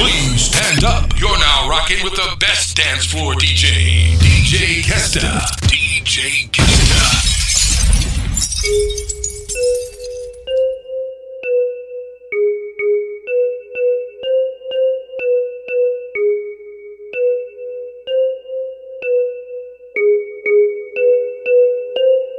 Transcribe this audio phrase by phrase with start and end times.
[0.00, 1.12] Please stand up.
[1.20, 5.44] You're now rocking with the best dance floor DJ, DJ Kesta.
[5.68, 7.30] DJ Kesta.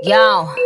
[0.03, 0.60] Yo,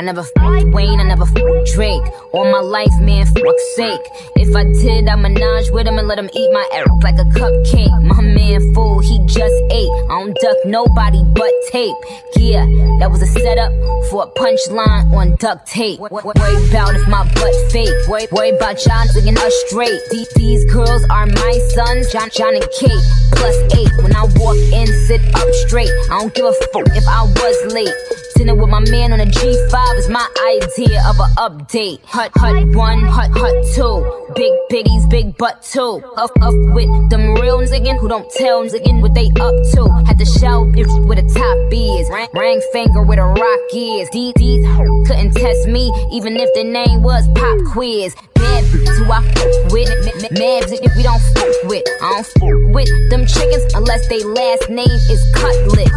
[0.00, 2.00] I never fucked Wayne, I never fucked Drake.
[2.32, 4.00] All my life, man, fuck's sake.
[4.34, 7.28] If I did, I menage with him and let him eat my air like a
[7.36, 8.02] cupcake.
[8.04, 9.92] My man, fool, he just ate.
[10.08, 11.94] I don't duck nobody but tape.
[12.34, 12.64] Yeah,
[13.00, 13.72] that was a setup
[14.08, 16.00] for a punchline on duct tape.
[16.00, 16.32] Worry
[16.70, 17.92] about if my butt fake.
[18.08, 20.00] Worry, worry about y'all looking us straight.
[20.34, 23.04] These girls are my sons, John, John and Kate.
[23.36, 23.92] Plus eight.
[24.02, 25.92] When I walk in, sit up straight.
[26.08, 28.19] I don't give a fuck if I was late.
[28.40, 32.00] Dinner with my man on a G5 is my idea of an update.
[32.06, 34.32] Hut, hut one, hut, hut two.
[34.34, 36.00] Big biggies, big butt two.
[36.16, 39.92] Up, up with them real niggas who don't tell niggas what they up to.
[40.06, 42.08] Had to show bitch with a top is.
[42.08, 44.08] Ring, ring finger with a rock is.
[44.08, 44.64] These, these
[45.06, 48.16] couldn't test me, even if the name was Pop Quiz.
[48.38, 49.90] Mad who I fuck with.
[50.32, 51.84] Mad bitches we don't fuck with.
[52.00, 55.92] I don't fuck with them chickens unless they last name is Cutlet.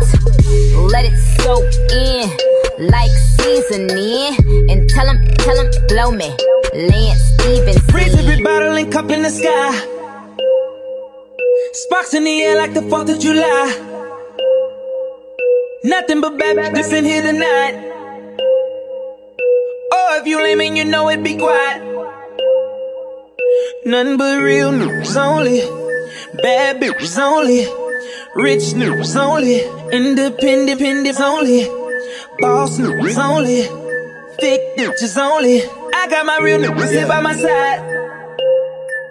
[0.92, 2.33] Let it soak in
[2.80, 4.36] like seasoning.
[4.70, 6.30] And tell him, tell him, blow me.
[6.74, 7.80] Lance Stevens.
[7.92, 9.72] Freeze every bottle and cup in the sky.
[11.74, 13.90] Sparks in the air like the 4th of July.
[15.84, 17.76] Nothing but bad bitches in here tonight.
[19.92, 21.82] Oh, if you lame and you know it, be quiet.
[23.86, 25.60] Nothing but real news only.
[26.42, 27.68] Bad bitches only.
[28.36, 29.62] Rich news only.
[29.92, 31.83] Independent only.
[32.40, 33.64] Boss news only.
[34.40, 35.62] Thick bitches only.
[35.94, 37.80] I got my real niggas here by my side.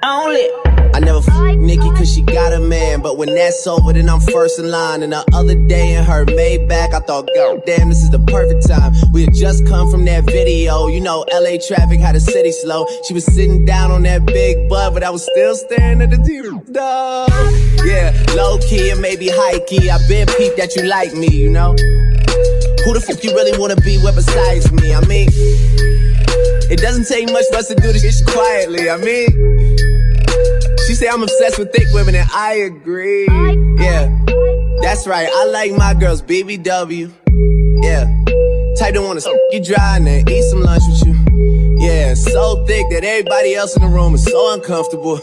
[0.02, 0.48] Only.
[0.94, 4.20] I never f Nikki cause she got a man, but when that's over, then I'm
[4.20, 5.02] first in line.
[5.02, 8.66] And the other day in her Maybach, I thought, God damn, this is the perfect
[8.66, 8.92] time.
[9.12, 12.86] We had just come from that video, you know, LA traffic had the city slow.
[13.06, 16.16] She was sitting down on that big butt, but I was still staring at the
[16.16, 16.50] TV.
[16.72, 17.30] Dog.
[17.86, 19.88] Yeah, low key and maybe high key.
[19.88, 21.76] I been peeped that you like me, you know.
[22.84, 24.94] Who the fuck you really wanna be with besides me?
[24.94, 25.28] I mean,
[26.70, 28.90] it doesn't take much for us to do this shit quietly.
[28.90, 29.42] I mean.
[30.86, 33.26] She say I'm obsessed with thick women, and I agree.
[33.78, 34.10] Yeah,
[34.80, 35.28] that's right.
[35.32, 37.10] I like my girls BBW.
[37.84, 38.04] Yeah,
[38.76, 41.76] type don't wanna suck you dry and then eat some lunch with you.
[41.78, 45.20] Yeah, so thick that everybody else in the room is so uncomfortable.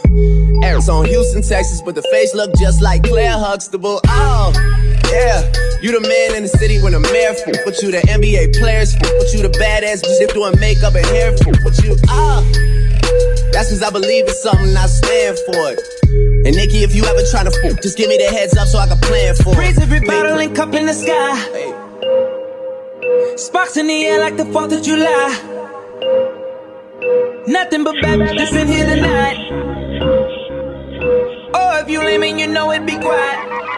[0.64, 4.00] Eric's on Houston, Texas, but the face look just like Claire Huxtable.
[4.06, 4.52] Oh,
[5.10, 5.42] yeah.
[5.82, 7.56] You the man in the city when the mayor fool.
[7.64, 9.10] But you the NBA players fool.
[9.18, 11.54] But you the badass just doing makeup and hair fool.
[11.64, 12.44] But you, ah.
[13.52, 15.80] That's cause I believe in something, I stand for it.
[16.46, 18.78] And Nikki, if you ever try to fool, just give me the heads up so
[18.78, 19.78] I can plan for it.
[19.80, 21.34] every bottle and cup in the sky.
[23.36, 25.30] Sparks in the air like the 4th of July.
[27.46, 29.38] Nothing but bad bitches in here tonight.
[31.54, 33.69] Oh, if you lame and you know it, be quiet.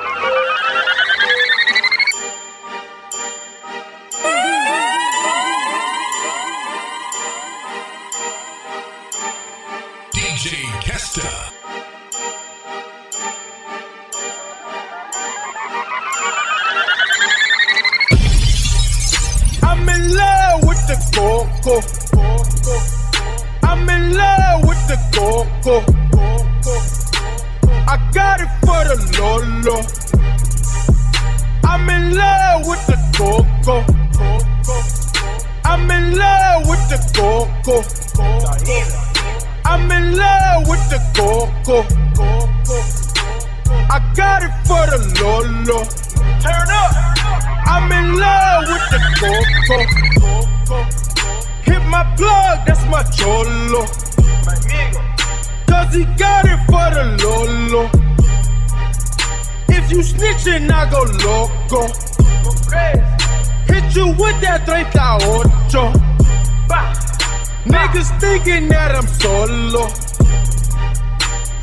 [11.12, 11.28] DJ
[19.62, 21.80] I'm in love with the coco.
[23.62, 25.84] I'm in love with the coco.
[27.86, 29.82] I got it for the Lolo.
[31.64, 33.84] I'm in love with the coco.
[35.64, 39.01] I'm in love with the coco.
[39.64, 41.82] I'm in love with the coco.
[43.90, 45.84] I got it for the Lolo.
[46.40, 46.92] Turn up.
[47.66, 49.78] I'm in love with the coco.
[51.62, 53.86] Hit my plug, that's my cholo.
[54.44, 55.00] My amigo.
[55.66, 57.90] Cause he got it for the Lolo.
[59.68, 61.86] If you snitching, I go loco.
[63.66, 64.92] Hit you with that 38.
[67.64, 69.86] Niggas thinking that I'm solo.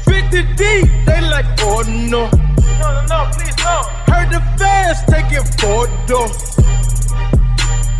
[0.05, 2.29] 50 deep, they like, oh no.
[2.79, 3.81] No, no, no, please, no.
[4.07, 6.59] Heard the fans taking photos.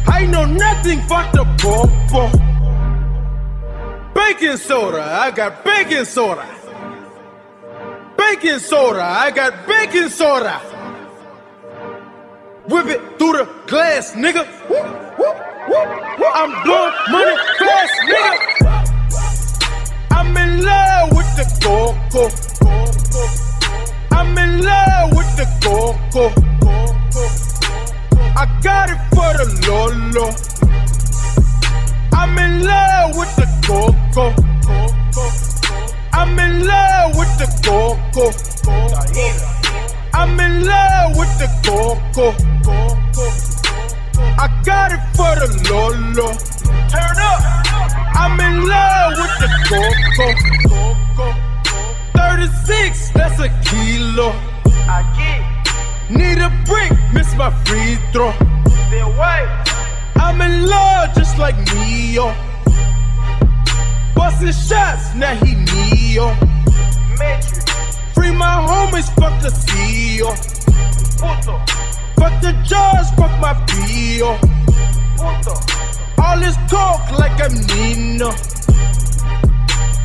[0.07, 2.29] I know nothing but the popo.
[4.13, 6.47] Baking soda, I got baking soda.
[8.17, 10.59] Baking soda, I got baking soda.
[12.69, 14.47] Whip it through the glass, nigga.
[14.69, 15.48] Woo, woo.
[15.71, 18.37] I'm blowing money fast, nigga.
[20.09, 22.29] I'm in love with the coco.
[24.11, 26.33] I'm in love with the coco.
[28.35, 30.33] I got it for the lolo.
[32.13, 34.33] I'm in love with the coco.
[36.13, 38.31] I'm in love with the coco.
[40.15, 43.48] I'm in love with the coco.
[44.37, 46.33] I got it for the Lolo.
[46.89, 47.41] Turn up.
[48.15, 50.27] I'm in love with the coco.
[52.15, 54.31] 36, that's a kilo.
[54.87, 55.41] I get.
[56.09, 58.33] Need a break, miss my free throw.
[58.91, 59.47] Wait.
[60.15, 62.33] I'm in love just like Neo.
[64.15, 66.35] Busting shots, now he Neo.
[68.13, 70.29] Free my homies, fuck the CEO.
[72.19, 74.37] Fuck the judge, fuck my PO.
[76.21, 78.29] All this talk like I'm Nino.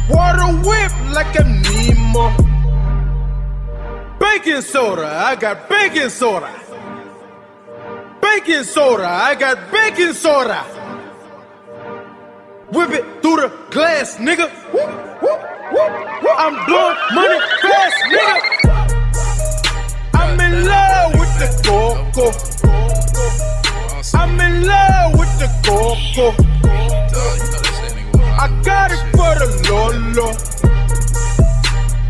[0.09, 2.31] Water whip like I'm Nemo.
[4.21, 6.51] Baking soda, I got baking soda.
[8.23, 10.63] Baking soda, I got baking soda.
[12.73, 14.51] Whip it through the glass, nigga.
[16.39, 18.74] I'm blowing money fast, nigga.
[21.39, 22.27] The coco.
[24.17, 26.27] I'm in love with the coco.
[28.43, 30.29] I got it for the Lolo.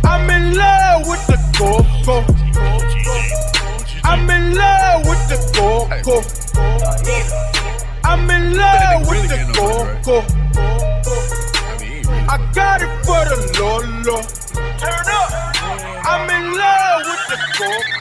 [0.05, 2.17] I'm in love with the coco.
[4.05, 6.17] I'm in love with the coco.
[8.05, 10.17] I'm in love with the coco.
[12.29, 14.17] I got it for the Lolo.
[14.79, 15.31] Turn up.
[16.06, 16.33] I'm in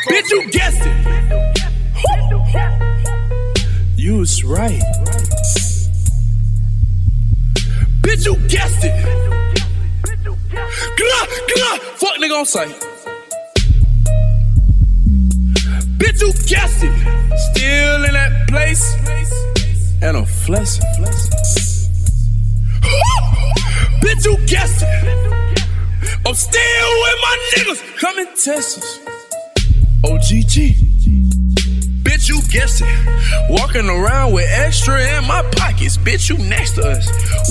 [0.09, 0.95] Bitch, you guessed it.
[3.97, 4.81] You was right.
[8.01, 8.93] Bitch, you guessed it.
[10.97, 11.25] Gah,
[11.55, 12.75] gah, fuck nigga on sight.
[15.97, 16.93] Bitch, you guessed it.
[17.51, 18.95] Still in that place.
[20.01, 20.79] And a flex.
[24.01, 25.52] Bitch, you guessed it.
[26.25, 27.99] I'm still with my niggas.
[27.99, 28.99] Come and test us.
[30.03, 30.93] OGG.
[32.03, 33.49] Bitch, you guessed it.
[33.49, 35.97] Walking around with extra in my pockets.
[35.97, 37.07] Bitch, you next to us.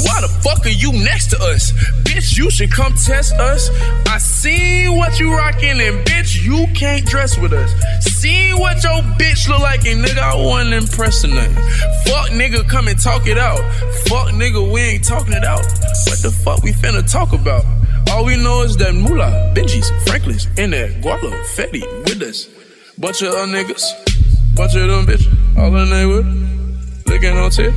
[0.06, 1.72] Why the fuck are you next to us?
[2.04, 3.70] Bitch, you should come test us.
[4.06, 7.72] I seen what you rocking, and bitch, you can't dress with us.
[8.04, 11.54] Seen what your bitch look like, and nigga, I wasn't impressing nothing.
[12.04, 13.60] Fuck nigga, come and talk it out.
[14.06, 15.64] Fuck nigga, we ain't talking it out.
[16.06, 17.64] What the fuck we finna talk about?
[18.12, 22.46] All we know is that Moolah, Benji's, Franklin's, and that Guala, Fetty with us.
[22.98, 23.82] Bunch of niggas,
[24.54, 26.26] bunch of them bitches, all in they with.
[27.06, 27.72] Looking on tip,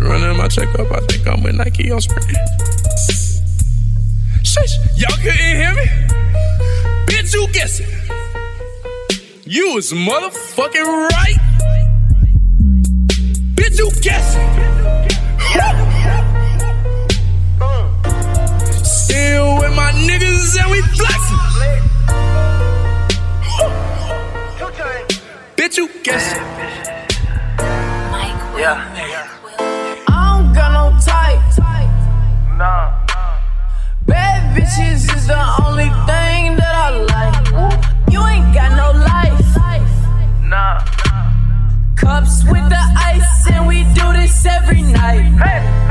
[0.00, 0.90] running my checkup.
[0.90, 2.26] I think I'm with Nike on spring.
[4.42, 5.86] Shush, y'all couldn't hear me?
[7.06, 7.88] Bitch, you guess it.
[9.46, 11.38] You was motherfucking right.
[13.54, 14.34] Bitch, you guess
[19.14, 21.38] Still with my niggas and we flexing.
[25.56, 26.42] Bitch, you guess it.
[30.08, 31.38] I don't got no type.
[32.58, 32.90] Nah.
[34.04, 37.36] Bad bitches is the only thing that I like.
[38.10, 39.40] You ain't got no life.
[40.42, 40.80] Nah.
[41.94, 45.38] Cups with the ice, and we do this every night.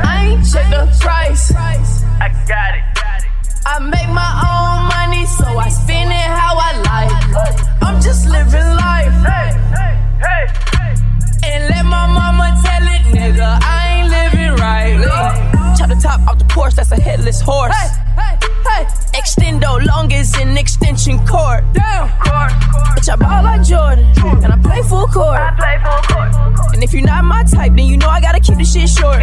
[0.04, 1.54] I ain't check the price.
[2.20, 2.84] I got it.
[3.66, 7.82] I make my own money, so I spend it how I like.
[7.82, 9.12] I'm just living life.
[11.44, 15.76] And let my mama tell it, nigga, I ain't living right.
[15.78, 17.74] Chop the top off the Porsche, that's a headless horse.
[19.14, 21.64] Extendo long as an extension cord.
[21.72, 22.08] Damn.
[22.94, 24.04] Bitch, I ball like Jordan,
[24.42, 25.38] and I play full court.
[26.74, 29.22] And if you're not my type, then you know I gotta keep the shit short.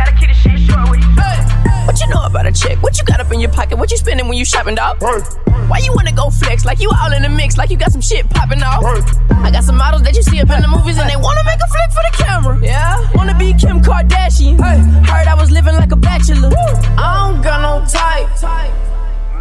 [1.86, 2.82] What you know about a chick?
[2.82, 3.78] What you got up in your pocket?
[3.78, 5.02] What you spending when you shopping, dog?
[5.02, 8.02] Why you wanna go flex like you all in the mix, like you got some
[8.02, 8.84] shit popping off?
[9.30, 11.60] I got some models that you see up in the movies and they wanna make
[11.60, 12.60] a flick for the camera.
[12.64, 14.60] Yeah, wanna be Kim Kardashian.
[15.06, 16.52] Heard I was living like a bachelor.
[16.98, 18.30] I don't got no type.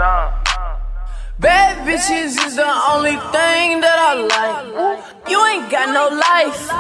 [0.01, 5.05] Bad bitches is the only thing that I like.
[5.29, 6.71] You ain't got no life.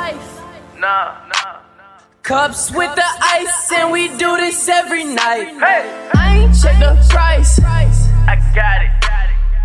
[2.22, 5.48] Cups with the ice, and we do this every night.
[5.60, 6.08] Hey.
[6.14, 7.60] I ain't check the price.
[7.60, 8.90] I got it.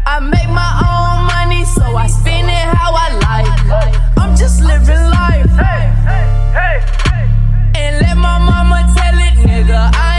[0.05, 4.17] I make my own money, so I spend it how I like.
[4.17, 5.47] I'm just living life.
[7.75, 10.14] And let my mama tell it, nigga, I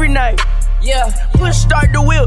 [0.00, 0.40] every night.
[0.80, 2.26] Yeah, push start the wheel.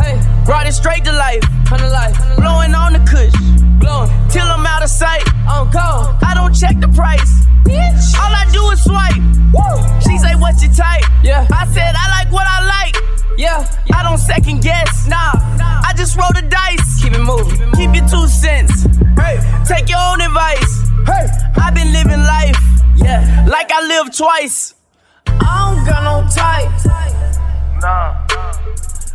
[0.00, 1.44] Hey, brought it straight to life.
[1.68, 2.16] Come to life.
[2.36, 3.36] Blowing on the kush.
[3.76, 4.08] Blowing.
[4.30, 5.20] Till I'm out of sight.
[5.44, 6.16] On go.
[6.24, 7.44] I don't check the price.
[7.68, 8.16] Bitch.
[8.16, 9.20] All I do is swipe.
[9.52, 10.00] Woo.
[10.00, 11.04] She say, What's your type?
[11.22, 11.46] Yeah.
[11.52, 12.96] I said, I like what I like.
[13.36, 13.68] Yeah.
[13.92, 15.06] I don't second guess.
[15.06, 15.36] Nah.
[15.84, 17.02] I just roll the dice.
[17.02, 17.60] Keep it moving.
[17.76, 18.84] Keep your two cents.
[19.20, 19.36] Hey.
[19.68, 20.88] Take your own advice.
[21.04, 21.28] Hey.
[21.60, 22.56] I've been living life.
[22.96, 23.44] Yeah.
[23.46, 24.72] Like I live twice.
[25.40, 26.70] I don't got no type.
[27.80, 28.26] Nah.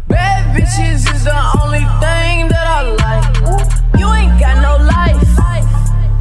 [0.07, 3.27] Bad bitches is the only thing that I like.
[3.99, 5.21] You ain't got no life.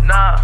[0.05, 0.37] Nah.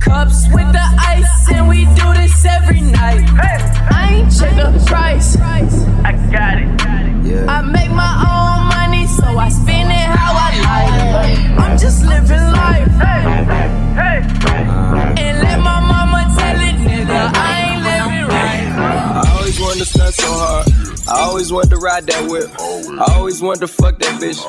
[0.00, 3.24] Cups with the ice, and we do this every night.
[3.38, 5.03] I ain't check the price.
[21.94, 22.50] Ride that whip.
[23.00, 24.40] I always wanted to fuck that bitch.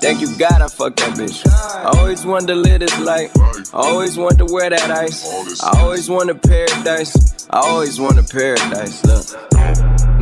[0.00, 1.46] Thank you God I fuck that bitch.
[1.46, 3.30] I always wanted to live this life.
[3.72, 5.62] I always wanted to wear that ice.
[5.62, 7.46] I always wanted paradise.
[7.50, 9.04] I always wanted paradise.
[9.04, 9.26] Look.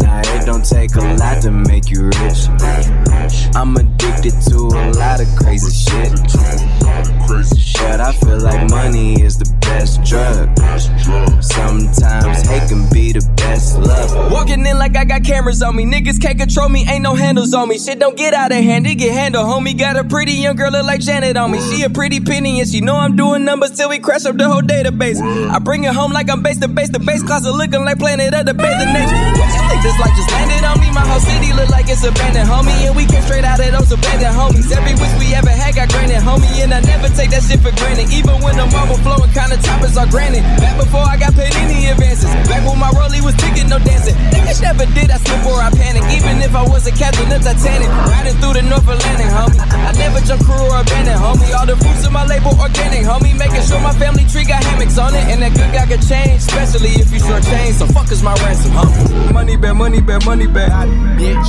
[0.01, 2.49] Now it don't take a lot to make you rich.
[3.55, 6.13] I'm addicted to a lot of crazy shit.
[7.27, 10.47] But I feel like money is the best drug.
[11.43, 14.33] Sometimes hate can be the best love.
[14.33, 15.85] Walking in like I got cameras on me.
[15.85, 17.79] Niggas can't control me, ain't no handles on me.
[17.79, 19.47] Shit don't get out of hand, it get handled.
[19.47, 21.61] Homie got a pretty young girl look like Janet on me.
[21.71, 24.49] She a pretty penny and she know I'm doing numbers till we crash up the
[24.49, 25.21] whole database.
[25.51, 26.91] I bring it home like I'm base to base.
[26.91, 29.13] The base closet looking like planet of the bathing apes.
[29.39, 30.91] What you think this life just landed on me?
[30.93, 32.87] My whole city look like it's abandoned, homie.
[32.87, 34.71] And we came straight out of those abandoned homies.
[34.71, 36.63] Every wish we ever had got granted, homie.
[36.63, 38.13] And I never take that shit for granted.
[38.13, 40.45] Even when the marble flowing, kinda toppers are granted.
[40.61, 42.29] Back before I got paid any advances.
[42.47, 44.15] Back when my rollie was ticking, no dancing.
[44.31, 46.05] Niggas never did, I slip or I panic.
[46.13, 47.89] Even if I was a captain of Titanic.
[47.89, 49.59] Riding through the North Atlantic, homie.
[49.65, 51.51] I never jump crew or abandoned, homie.
[51.57, 53.33] All the fruits of my label organic, homie.
[53.33, 55.25] Making sure my family tree got hammocks on it.
[55.33, 57.81] And that good guy could change, especially if you short change.
[57.81, 59.33] So fuck is my ransom, homie.
[59.33, 60.71] Money back, money back, money back.
[61.17, 61.49] Bitch.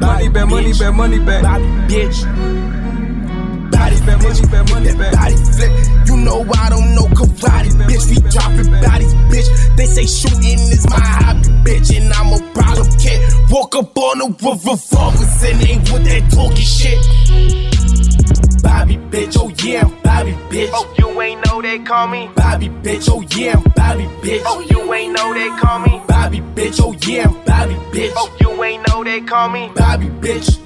[0.00, 1.44] Money back, money back, money back.
[1.90, 2.75] Bitch
[3.76, 5.12] body, back, money back, money back.
[5.12, 5.72] Body flip,
[6.08, 8.08] you know I don't know karate, bitch.
[8.10, 9.48] We dropping bodies, bitch.
[9.76, 13.20] They say shooting is my hobby, bitch, and I'm a problem kid.
[13.50, 16.98] Walk up on a revolvers and ain't with that talking shit.
[18.62, 20.70] Bobby, bitch, oh yeah, I'm Bobby, bitch.
[20.72, 24.42] Oh, you ain't know they call me Bobby, bitch, oh yeah, I'm Bobby, bitch.
[24.46, 28.12] Oh, you ain't know they call me Bobby, bitch, oh yeah, I'm Bobby, bitch.
[28.16, 30.62] Oh, you ain't know they call me Bobby, bitch.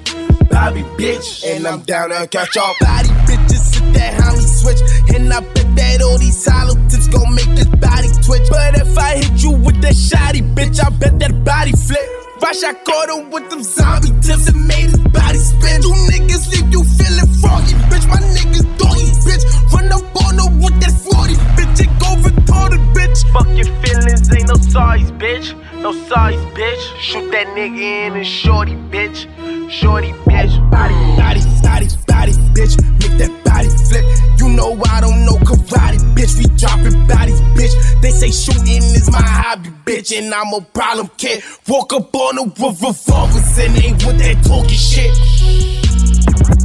[0.51, 1.47] Bobby, bitch.
[1.47, 3.63] And I'm down to catch all body bitches.
[3.71, 4.81] Sit that homie switch.
[5.15, 8.47] And I bet that all these hollow tips gon' make this body twitch.
[8.49, 12.07] But if I hit you with that shotty, bitch, I bet that body flip.
[12.41, 15.81] Rush, I caught him with them zombie tips and made his body spin.
[15.81, 18.05] You niggas leave you feeling froggy, bitch.
[18.09, 19.45] My niggas doggy, bitch.
[19.71, 21.79] Run up on her with that 40, bitch.
[21.85, 23.19] It go retarded, bitch.
[23.31, 25.55] Fuck your feelings, ain't no size, bitch.
[25.81, 26.97] No size, bitch.
[26.99, 29.25] Shoot that nigga in and shorty, bitch.
[29.67, 30.53] Shorty, bitch.
[30.69, 32.77] Body, body, body, body, bitch.
[32.99, 34.05] Make that body flip.
[34.37, 36.37] You know I don't know karate, bitch.
[36.37, 38.01] We dropping bodies, bitch.
[38.01, 40.15] They say shooting is my hobby, bitch.
[40.15, 41.43] And I'm a problem kid.
[41.67, 45.70] Walk up on the a revolvers and ain't with that talking shit.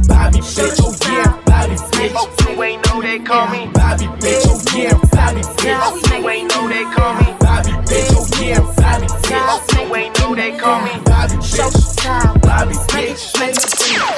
[0.07, 2.13] Bobby, bitch, oh yeah, Bobby, bitch.
[2.15, 5.79] Oh, you ain't know they call me Bobby, bitch, oh yeah, Bobby, bitch.
[5.83, 9.31] Oh, you ain't know they call me Bobby, bitch, oh yeah, Bobby, bitch.
[9.33, 12.41] Oh, you ain't know they call me Bobby, bitch.
[12.41, 14.16] Bobby, bitch.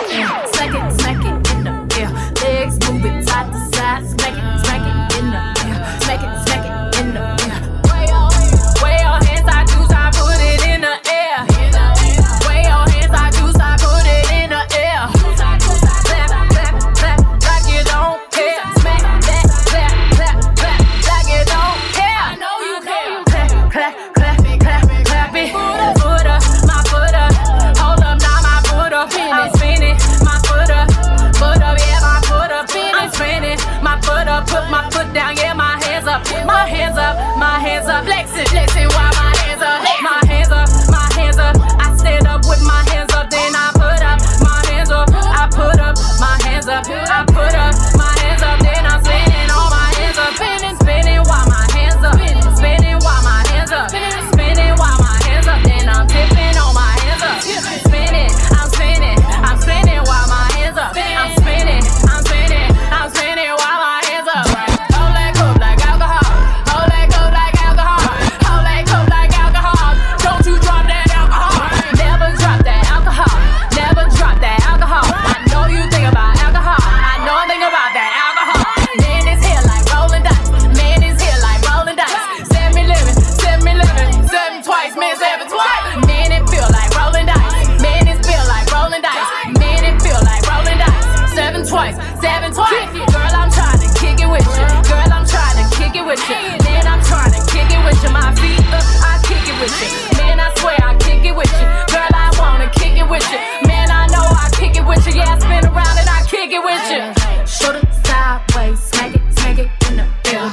[91.95, 92.89] Seven twice.
[93.09, 94.67] Girl, I'm trying to kick it with you.
[94.89, 96.35] Girl, I'm trying to kick it with you.
[96.65, 98.09] Man, I'm trying to kick it with you.
[98.11, 99.89] My feet up, I kick it with you.
[100.17, 101.67] Man, I swear I kick it with you.
[101.89, 103.39] Girl, I wanna kick it with you.
[103.67, 105.13] Man, I know I kick it with you.
[105.17, 107.01] Yeah, I spin around and I kick it with you.
[107.45, 110.45] Shoulder sideways, smack it, smack it in the air.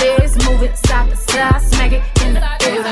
[0.00, 2.82] Legs moving side to side, smack it in the air.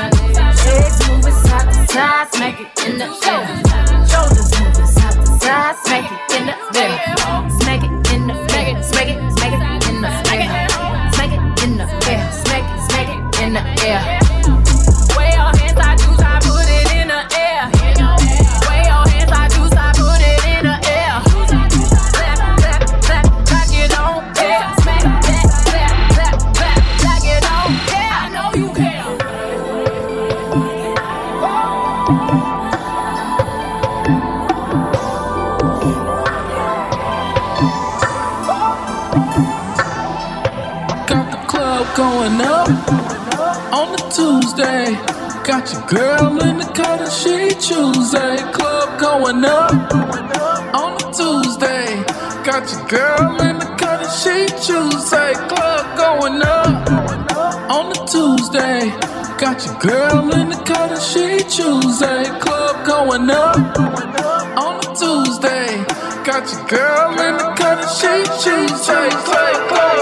[0.68, 3.60] Legs moving side to side, smack it in the air.
[49.30, 52.02] Club going up on the Tuesday.
[52.42, 55.34] Got your girl in the cut and she Tuesday.
[55.46, 56.90] Club going up
[57.70, 58.90] on the Tuesday.
[59.38, 62.25] Got your girl in the cut and she Tuesday.
[62.40, 63.54] Club going up
[64.58, 65.78] on the Tuesday.
[66.26, 69.10] Got your girl in the cut and she Tuesday.
[69.30, 70.00] Club going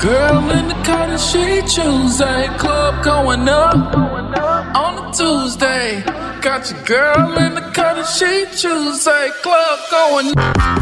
[0.00, 2.46] girl in the cut and she Tuesday.
[2.58, 6.02] Club going up on a Tuesday.
[6.40, 9.30] Got your girl in the cut and she Tuesday.
[9.42, 10.77] Club going up.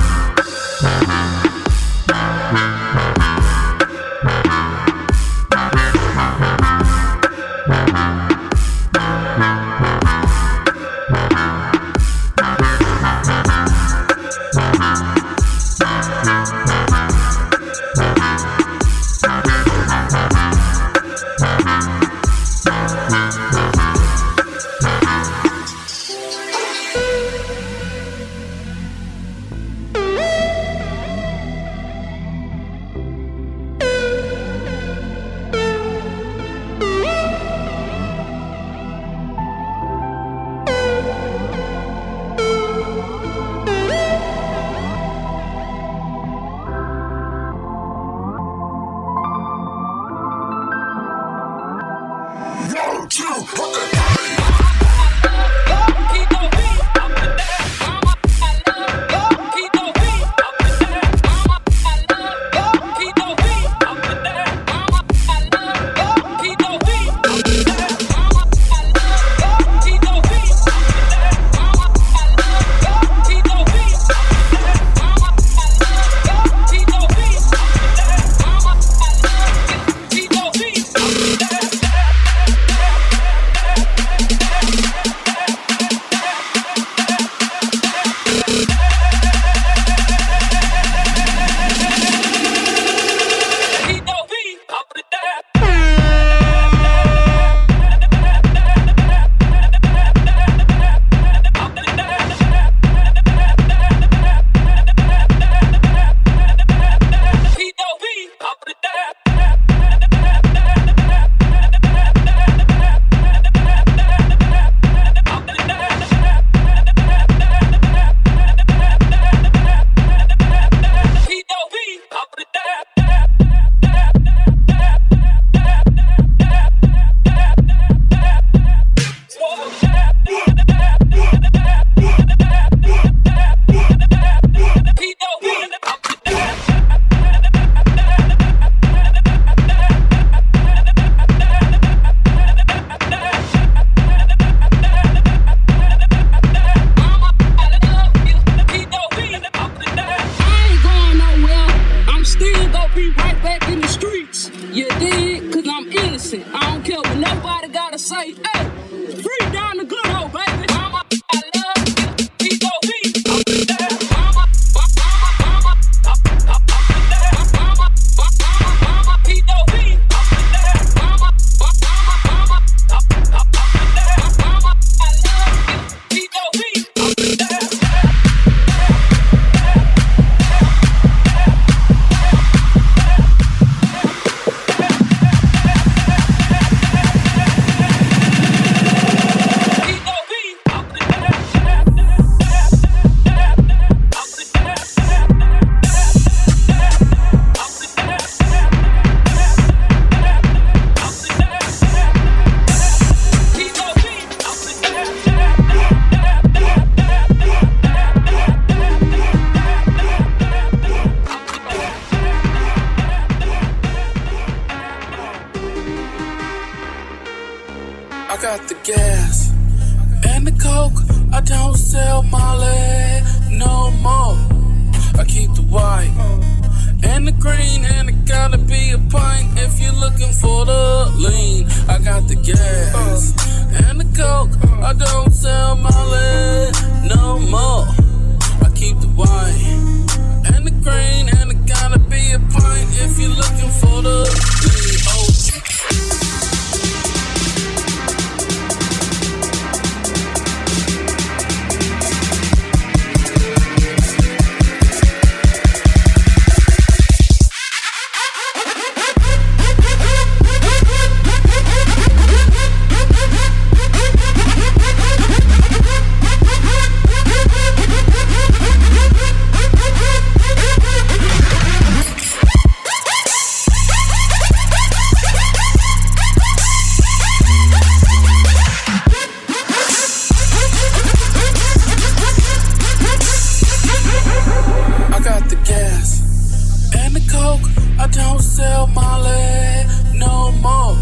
[288.06, 290.94] I don't sell Molly no more.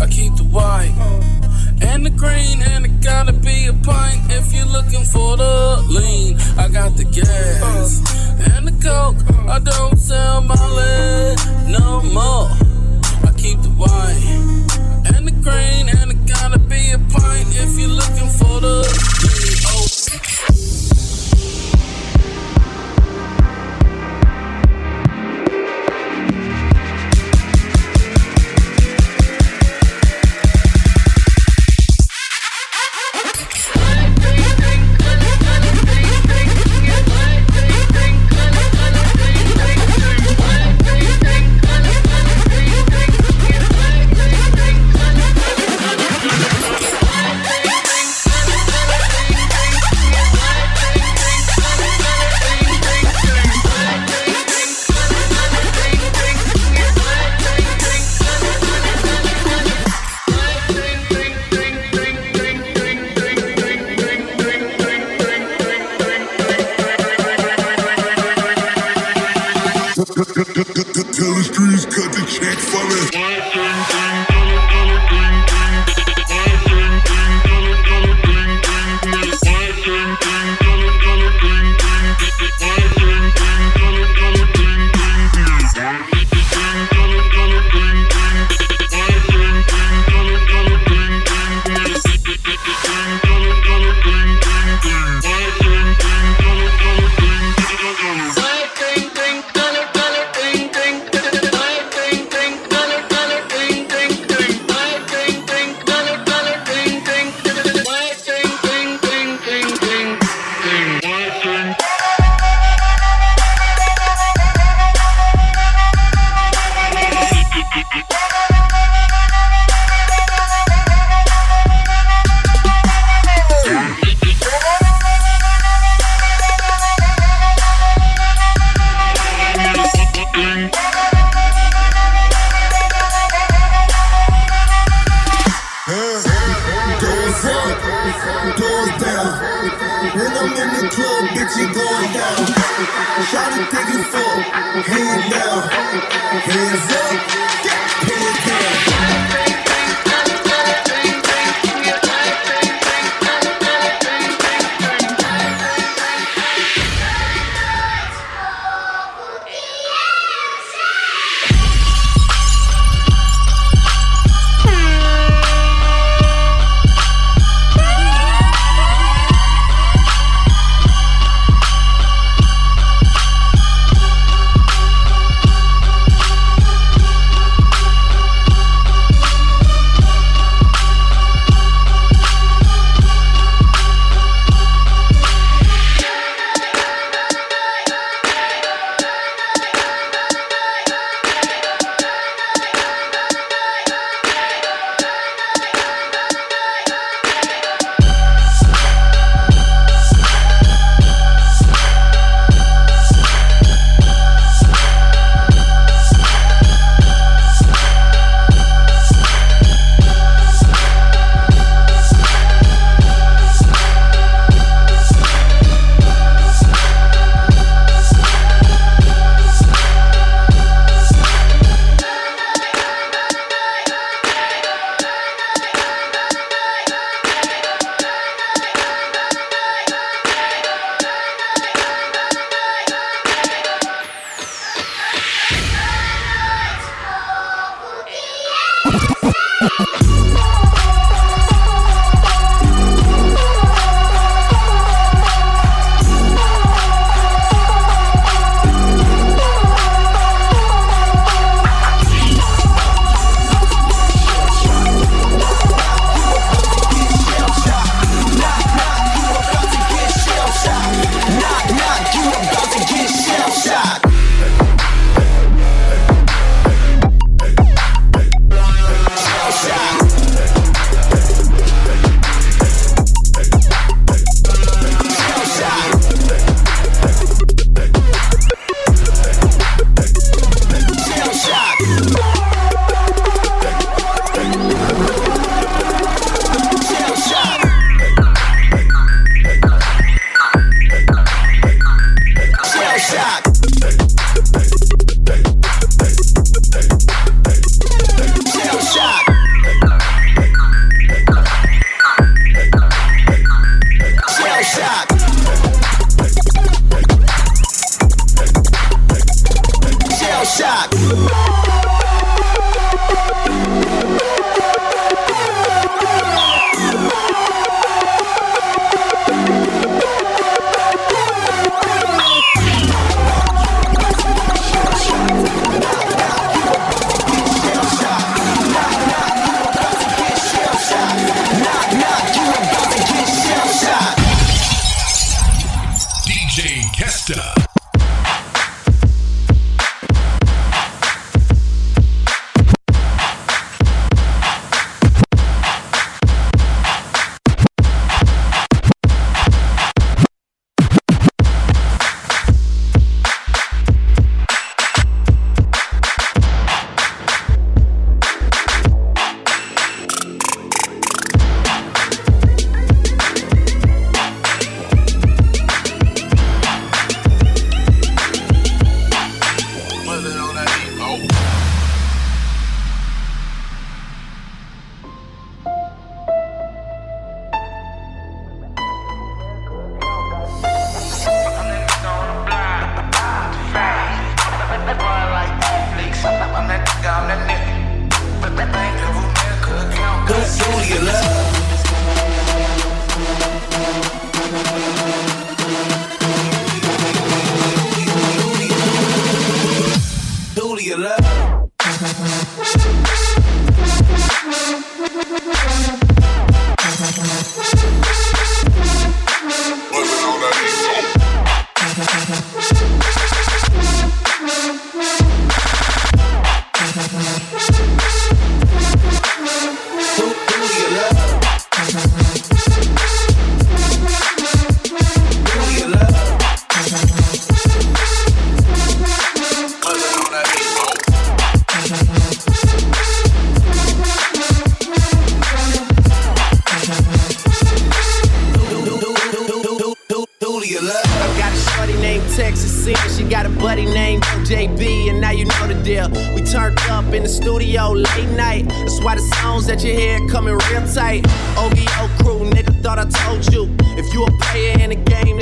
[0.00, 0.94] I keep the white
[1.82, 6.38] and the green, and it gotta be a pint if you're looking for the lean.
[6.56, 8.00] I got the gas
[8.48, 9.20] and the coke.
[9.46, 11.36] I don't sell Molly
[11.68, 12.48] no more.
[13.28, 17.90] I keep the white and the green, and it gotta be a pint if you're
[17.90, 19.11] looking for the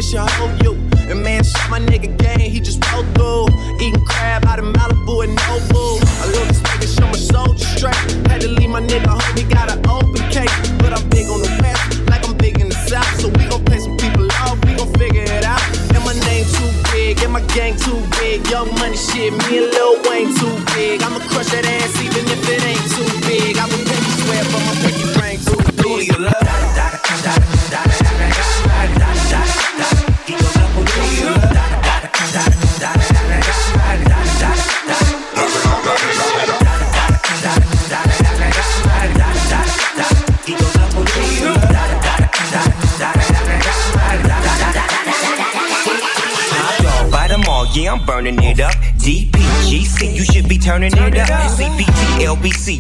[0.01, 0.73] this your whole you.
[1.11, 3.49] And man, shot my nigga game, he just broke through.
[3.81, 5.85] Eating crab out of Malibu and Nobu.
[6.23, 8.01] I love this nigga, show my soul straight.
[8.29, 10.57] Had to leave my nigga home, he got an open case.
[10.79, 13.13] But I'm big on the west, like I'm big in the south.
[13.21, 15.63] So we gon' play some people off, we gon' figure it out.
[15.95, 18.47] And my name too big, and my gang too big.
[18.49, 21.03] Young money shit, me and Lil Wayne too big.
[21.03, 21.70] I'ma crush that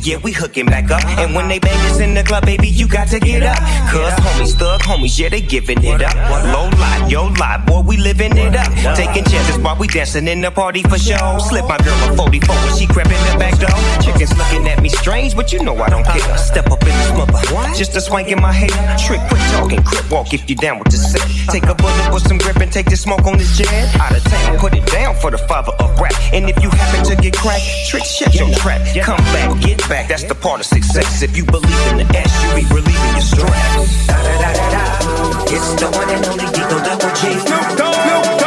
[0.02, 1.04] yeah, we hooking back up.
[1.18, 3.58] And when they bang us in the club, baby, you got to get up.
[3.90, 6.14] Cause homies, thug homies, yeah, they giving it up.
[6.54, 8.70] Low life, yo life, boy, we living it up.
[8.94, 11.38] Taking chances while we dancing in the party for show.
[11.38, 13.74] Slip my girl a 44 when she crept in the back door.
[14.00, 16.38] Chickens looking at me strange, but you know I don't care.
[16.38, 17.42] Step up in this mother,
[17.74, 18.70] just a swank in my head.
[18.96, 21.26] Trick, quit talking, crip walk if you down with the set.
[21.50, 23.68] Take a bullet with some grip and take the smoke on this jet.
[23.98, 26.14] Out of town, put it down for the father of rap.
[26.32, 28.86] And if you happen to get cracked, trick, shut your trap.
[29.02, 31.22] Come back, get back, that's the part of success.
[31.22, 33.79] If you believe in the S, you be relieving your stress.
[34.06, 34.82] Da da da da da.
[35.56, 37.38] It's the one and only D-O Double G.
[37.38, 38.39] Snoop Dogg.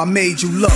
[0.00, 0.69] I made you love.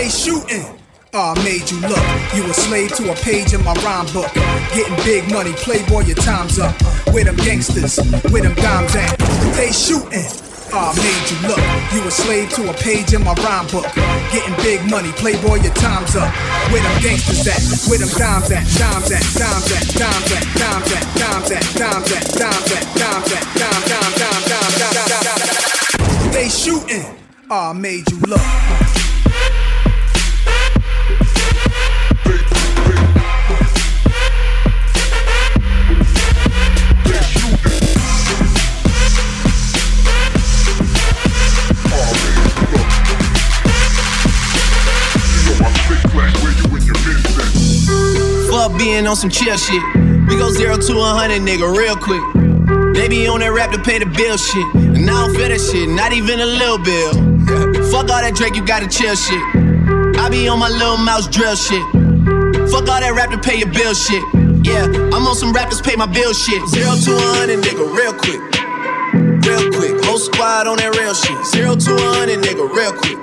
[0.00, 0.64] They shooting.
[1.12, 2.00] Ah, made you look.
[2.32, 4.32] You a slave to a page in my rhyme book.
[4.72, 6.72] Getting big money, playboy, your time's up.
[7.12, 8.00] Where them gangsters,
[8.32, 9.12] where them dimes at?
[9.60, 10.24] They shooting.
[10.72, 11.60] Ah, made you look.
[11.92, 13.84] You a slave to a page in my rhyme book.
[14.32, 16.32] Getting big money, playboy, your time's up.
[16.72, 17.60] Where them gangsters at?
[17.84, 18.64] Where them dimes at?
[18.80, 19.20] Dimes at?
[19.36, 19.84] Dimes at?
[20.00, 20.44] Dimes at?
[20.56, 21.04] Dimes at?
[21.20, 21.64] Dimes at?
[21.76, 22.24] Dimes at?
[22.40, 22.88] Dimes at?
[22.96, 23.44] Dimes at?
[23.52, 26.32] Dimes, dimes, dimes, dimes, dimes, dimes, dimes.
[26.32, 27.04] They shooting.
[27.50, 29.09] Ah, made you look.
[48.80, 49.82] Being on some chill shit.
[50.24, 52.24] We go zero to a hundred, nigga, real quick.
[52.96, 54.64] They be on that rap to pay the bill shit.
[54.72, 57.12] And I don't feel that shit, not even a little bill.
[57.92, 59.36] Fuck all that Drake, you gotta chill shit.
[60.16, 61.84] I be on my little mouse drill shit.
[62.72, 64.24] Fuck all that rap to pay your bill shit.
[64.64, 66.64] Yeah, I'm on some rappers pay my bill shit.
[66.72, 68.40] Zero to a hundred, nigga, real quick.
[69.44, 69.92] Real quick.
[70.08, 71.36] Whole squad on that real shit.
[71.52, 73.20] Zero to a hundred, nigga, real quick.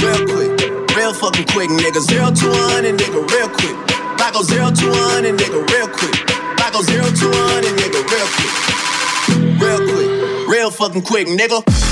[0.00, 0.52] Real quick.
[0.96, 2.00] Real fucking quick, nigga.
[2.00, 3.85] Zero to a hundred, nigga, real quick.
[4.18, 6.14] I go zero to a hundred, nigga, real quick.
[6.60, 9.60] I go zero to a hundred, nigga, real quick.
[9.60, 10.48] Real quick.
[10.48, 11.85] Real fucking quick, nigga.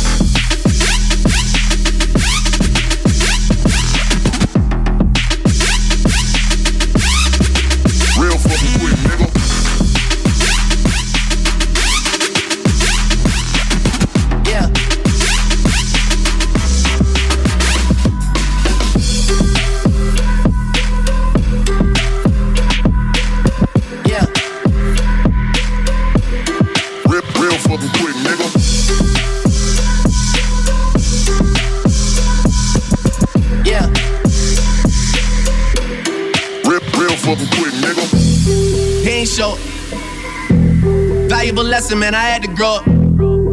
[41.75, 42.15] Lesson, man.
[42.15, 42.85] I had to grow up.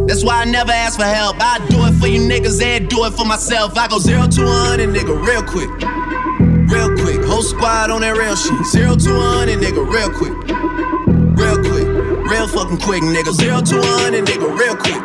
[0.08, 1.38] That's why I never ask for help.
[1.40, 3.76] I do it for you niggas and do it for myself.
[3.76, 5.72] I go zero to a hundred, nigga, real quick.
[6.70, 7.26] Real quick.
[7.26, 8.54] Whole squad on that real shit.
[8.68, 10.38] Zero to a hundred, nigga, real quick.
[11.34, 11.88] Real quick.
[12.30, 13.34] Real fucking quick, nigga.
[13.34, 15.02] Zero to a hundred, nigga, real quick.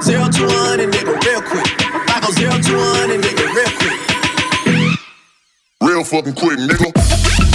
[0.00, 1.68] Zero to a hundred, nigga, real quick.
[2.08, 4.00] I go zero to a hundred, nigga, real quick.
[5.84, 7.45] Real fucking quick, nigga.